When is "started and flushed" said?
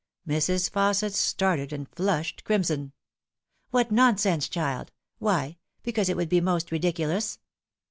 1.13-2.43